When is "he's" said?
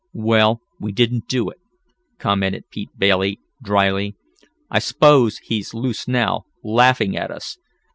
5.37-5.75